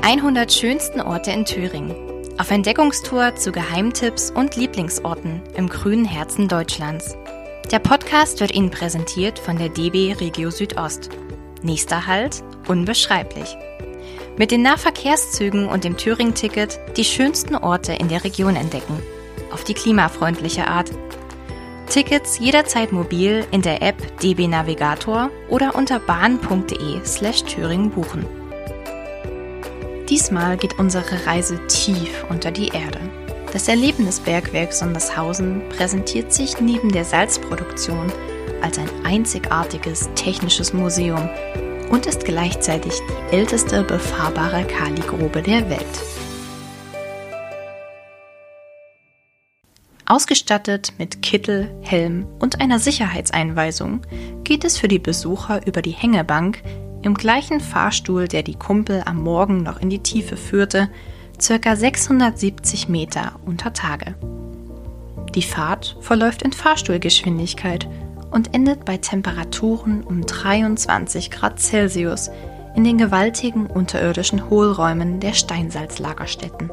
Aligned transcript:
Die 0.00 0.06
100 0.06 0.50
schönsten 0.50 1.02
Orte 1.02 1.30
in 1.30 1.44
Thüringen. 1.44 1.94
Auf 2.38 2.50
Entdeckungstour 2.50 3.36
zu 3.36 3.52
Geheimtipps 3.52 4.30
und 4.30 4.56
Lieblingsorten 4.56 5.42
im 5.54 5.68
grünen 5.68 6.06
Herzen 6.06 6.48
Deutschlands. 6.48 7.18
Der 7.70 7.80
Podcast 7.80 8.40
wird 8.40 8.54
Ihnen 8.54 8.70
präsentiert 8.70 9.38
von 9.38 9.58
der 9.58 9.68
DB 9.68 10.14
Regio 10.18 10.50
Südost. 10.50 11.10
Nächster 11.62 12.06
Halt, 12.06 12.42
unbeschreiblich. 12.66 13.56
Mit 14.38 14.50
den 14.50 14.62
Nahverkehrszügen 14.62 15.68
und 15.68 15.84
dem 15.84 15.98
Thüringen-Ticket 15.98 16.80
die 16.96 17.04
schönsten 17.04 17.54
Orte 17.54 17.92
in 17.92 18.08
der 18.08 18.24
Region 18.24 18.56
entdecken. 18.56 19.02
Auf 19.52 19.64
die 19.64 19.74
klimafreundliche 19.74 20.66
Art. 20.66 20.90
Tickets 21.90 22.38
jederzeit 22.38 22.90
mobil 22.90 23.44
in 23.50 23.60
der 23.60 23.82
App 23.82 24.18
DB 24.20 24.48
Navigator 24.48 25.30
oder 25.50 25.74
unter 25.74 26.00
bahn.de 26.00 27.04
slash 27.04 27.44
Thüringen 27.44 27.90
buchen. 27.90 28.39
Diesmal 30.10 30.56
geht 30.56 30.76
unsere 30.80 31.24
Reise 31.24 31.64
tief 31.68 32.24
unter 32.28 32.50
die 32.50 32.66
Erde. 32.66 32.98
Das 33.52 33.68
Erlebnisbergwerk 33.68 34.72
Sondershausen 34.72 35.62
präsentiert 35.68 36.32
sich 36.32 36.60
neben 36.60 36.90
der 36.90 37.04
Salzproduktion 37.04 38.12
als 38.60 38.78
ein 38.78 38.88
einzigartiges 39.04 40.10
technisches 40.16 40.72
Museum 40.72 41.28
und 41.90 42.06
ist 42.06 42.24
gleichzeitig 42.24 42.92
die 42.92 43.36
älteste 43.36 43.84
befahrbare 43.84 44.64
Kaligrube 44.64 45.42
der 45.42 45.70
Welt. 45.70 45.86
Ausgestattet 50.06 50.92
mit 50.98 51.22
Kittel, 51.22 51.70
Helm 51.82 52.26
und 52.40 52.60
einer 52.60 52.80
Sicherheitseinweisung 52.80 54.00
geht 54.42 54.64
es 54.64 54.76
für 54.76 54.88
die 54.88 54.98
Besucher 54.98 55.64
über 55.68 55.82
die 55.82 55.92
Hängebank 55.92 56.64
im 57.02 57.14
gleichen 57.14 57.60
Fahrstuhl, 57.60 58.28
der 58.28 58.42
die 58.42 58.54
Kumpel 58.54 59.02
am 59.06 59.22
Morgen 59.22 59.62
noch 59.62 59.80
in 59.80 59.90
die 59.90 60.02
Tiefe 60.02 60.36
führte, 60.36 60.88
circa 61.40 61.76
670 61.76 62.88
Meter 62.88 63.32
unter 63.46 63.72
Tage. 63.72 64.14
Die 65.34 65.42
Fahrt 65.42 65.96
verläuft 66.00 66.42
in 66.42 66.52
Fahrstuhlgeschwindigkeit 66.52 67.88
und 68.30 68.54
endet 68.54 68.84
bei 68.84 68.96
Temperaturen 68.96 70.02
um 70.02 70.26
23 70.26 71.30
Grad 71.30 71.60
Celsius 71.60 72.30
in 72.76 72.84
den 72.84 72.98
gewaltigen 72.98 73.66
unterirdischen 73.66 74.50
Hohlräumen 74.50 75.20
der 75.20 75.32
Steinsalzlagerstätten. 75.32 76.70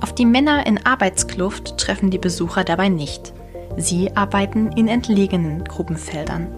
Auf 0.00 0.14
die 0.14 0.26
Männer 0.26 0.66
in 0.66 0.84
Arbeitskluft 0.84 1.78
treffen 1.78 2.10
die 2.10 2.18
Besucher 2.18 2.64
dabei 2.64 2.88
nicht. 2.88 3.32
Sie 3.76 4.16
arbeiten 4.16 4.72
in 4.72 4.88
entlegenen 4.88 5.64
Gruppenfeldern. 5.64 6.48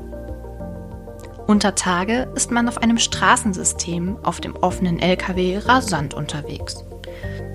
Unter 1.47 1.75
Tage 1.75 2.29
ist 2.35 2.51
man 2.53 2.69
auf 2.69 2.79
einem 2.79 2.99
Straßensystem 2.99 4.17
auf 4.23 4.41
dem 4.41 4.55
offenen 4.57 5.01
LKW 5.01 5.59
rasant 5.59 6.15
unterwegs. 6.15 6.85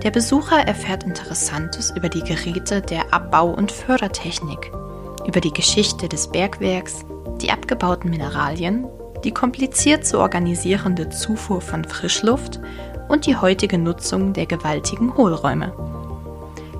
Der 0.04 0.12
Besucher 0.12 0.60
erfährt 0.68 1.04
Interessantes 1.04 1.92
über 1.96 2.10
die 2.10 2.22
Geräte 2.22 2.82
der 2.82 3.14
Abbau- 3.14 3.54
und 3.54 3.72
Fördertechnik, 3.72 4.72
über 5.26 5.40
die 5.40 5.54
Geschichte 5.54 6.10
des 6.10 6.28
Bergwerks, 6.28 7.06
die 7.42 7.50
abgebauten 7.50 8.10
Mineralien, 8.10 8.88
die 9.24 9.32
kompliziert 9.32 10.06
zu 10.06 10.20
organisierende 10.20 11.10
Zufuhr 11.10 11.62
von 11.62 11.86
Frischluft 11.86 12.60
und 13.08 13.26
die 13.26 13.38
heutige 13.38 13.78
Nutzung 13.78 14.34
der 14.34 14.46
gewaltigen 14.46 15.16
Hohlräume. 15.16 15.74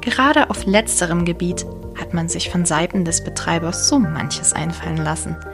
Gerade 0.02 0.50
auf 0.50 0.66
letzterem 0.66 1.26
Gebiet 1.26 1.66
hat 2.00 2.14
man 2.14 2.30
sich 2.30 2.50
von 2.50 2.66
Seiten 2.66 3.06
des 3.06 3.24
Betreibers 3.24 3.88
so 3.88 3.98
manches 3.98 4.54
einfallen 4.54 4.98
lassen– 4.98 5.38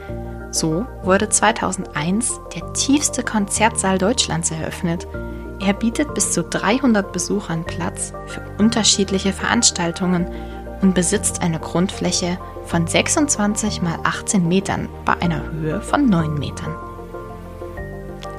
so 0.54 0.86
wurde 1.02 1.28
2001 1.28 2.40
der 2.54 2.72
tiefste 2.72 3.22
Konzertsaal 3.22 3.98
Deutschlands 3.98 4.50
eröffnet. 4.50 5.06
Er 5.60 5.72
bietet 5.72 6.14
bis 6.14 6.32
zu 6.32 6.42
300 6.42 7.12
Besuchern 7.12 7.64
Platz 7.64 8.12
für 8.26 8.42
unterschiedliche 8.58 9.32
Veranstaltungen 9.32 10.28
und 10.80 10.94
besitzt 10.94 11.42
eine 11.42 11.58
Grundfläche 11.58 12.38
von 12.66 12.86
26 12.86 13.82
mal 13.82 13.98
18 14.04 14.46
Metern 14.46 14.88
bei 15.04 15.14
einer 15.20 15.50
Höhe 15.50 15.80
von 15.80 16.08
9 16.08 16.34
Metern. 16.34 16.74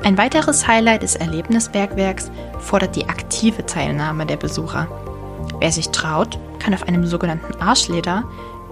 Ein 0.03 0.17
weiteres 0.17 0.67
Highlight 0.67 1.01
des 1.01 1.15
Erlebnisbergwerks 1.15 2.29
fordert 2.59 2.95
die 2.95 3.09
aktive 3.09 3.65
Teilnahme 3.65 4.25
der 4.25 4.37
Besucher. 4.37 4.87
Wer 5.59 5.71
sich 5.71 5.89
traut, 5.89 6.37
kann 6.59 6.73
auf 6.73 6.87
einem 6.87 7.05
sogenannten 7.07 7.59
Arschleder 7.59 8.23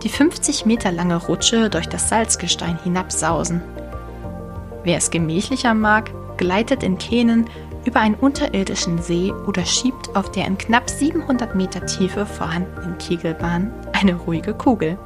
die 0.03 0.09
50 0.09 0.65
Meter 0.65 0.91
lange 0.91 1.15
Rutsche 1.15 1.69
durch 1.69 1.87
das 1.87 2.09
Salzgestein 2.09 2.77
hinabsausen. 2.83 3.61
Wer 4.83 4.97
es 4.97 5.11
gemächlicher 5.11 5.73
mag, 5.73 6.11
gleitet 6.37 6.83
in 6.83 6.97
Kähnen 6.97 7.49
über 7.85 8.01
einen 8.01 8.15
unterirdischen 8.15 9.01
See 9.01 9.31
oder 9.47 9.65
schiebt 9.65 10.15
auf 10.15 10.31
der 10.31 10.45
in 10.45 10.57
knapp 10.57 10.89
700 10.89 11.55
Meter 11.55 11.85
Tiefe 11.85 12.25
vorhandenen 12.25 12.97
Kegelbahn 12.97 13.71
eine 13.93 14.15
ruhige 14.15 14.53
Kugel. 14.53 14.97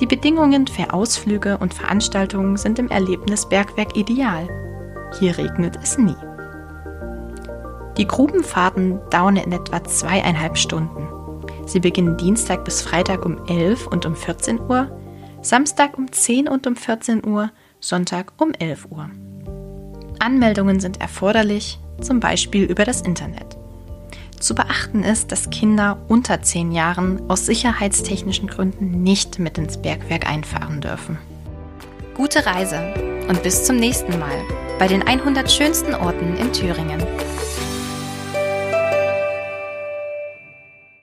Die 0.00 0.06
Bedingungen 0.06 0.66
für 0.66 0.92
Ausflüge 0.92 1.58
und 1.58 1.74
Veranstaltungen 1.74 2.56
sind 2.56 2.78
im 2.78 2.88
Erlebnisbergwerk 2.88 3.96
ideal. 3.96 4.48
Hier 5.18 5.38
regnet 5.38 5.78
es 5.80 5.96
nie. 5.98 6.16
Die 7.96 8.06
Grubenfahrten 8.06 8.98
dauern 9.10 9.36
in 9.36 9.52
etwa 9.52 9.84
zweieinhalb 9.84 10.58
Stunden. 10.58 11.03
Sie 11.66 11.80
beginnen 11.80 12.16
Dienstag 12.16 12.64
bis 12.64 12.82
Freitag 12.82 13.24
um 13.24 13.46
11 13.46 13.86
und 13.86 14.06
um 14.06 14.14
14 14.14 14.60
Uhr, 14.60 14.90
Samstag 15.42 15.98
um 15.98 16.10
10 16.10 16.48
und 16.48 16.66
um 16.66 16.76
14 16.76 17.26
Uhr, 17.26 17.50
Sonntag 17.80 18.32
um 18.38 18.52
11 18.52 18.86
Uhr. 18.90 19.10
Anmeldungen 20.18 20.80
sind 20.80 21.00
erforderlich, 21.00 21.78
zum 22.00 22.20
Beispiel 22.20 22.64
über 22.64 22.84
das 22.84 23.02
Internet. 23.02 23.56
Zu 24.40 24.54
beachten 24.54 25.02
ist, 25.02 25.32
dass 25.32 25.50
Kinder 25.50 25.98
unter 26.08 26.42
10 26.42 26.72
Jahren 26.72 27.30
aus 27.30 27.46
sicherheitstechnischen 27.46 28.46
Gründen 28.46 29.02
nicht 29.02 29.38
mit 29.38 29.56
ins 29.58 29.80
Bergwerk 29.80 30.28
einfahren 30.28 30.80
dürfen. 30.80 31.18
Gute 32.14 32.44
Reise 32.44 32.94
und 33.28 33.42
bis 33.42 33.64
zum 33.64 33.76
nächsten 33.76 34.18
Mal 34.18 34.42
bei 34.78 34.86
den 34.86 35.02
100 35.02 35.50
schönsten 35.50 35.94
Orten 35.94 36.36
in 36.36 36.52
Thüringen. 36.52 37.02